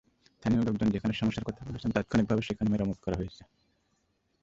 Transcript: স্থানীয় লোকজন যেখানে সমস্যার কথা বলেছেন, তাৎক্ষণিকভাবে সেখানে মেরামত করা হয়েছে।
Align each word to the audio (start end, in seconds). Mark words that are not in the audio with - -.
স্থানীয় 0.35 0.63
লোকজন 0.63 0.87
যেখানে 0.89 1.13
সমস্যার 1.13 1.47
কথা 1.47 1.61
বলেছেন, 1.67 1.89
তাৎক্ষণিকভাবে 1.91 2.41
সেখানে 2.41 2.67
মেরামত 2.71 2.97
করা 3.01 3.17
হয়েছে। 3.17 3.41